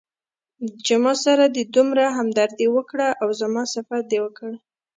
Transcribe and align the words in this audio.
چې 0.85 0.93
ماسره 1.03 1.45
دې 1.55 1.63
دومره 1.75 2.03
همدردي 2.17 2.67
وکړه 2.75 3.07
او 3.21 3.29
زما 3.39 3.63
صفت 3.73 4.03
دې 4.11 4.19
وکړ. 4.25 4.51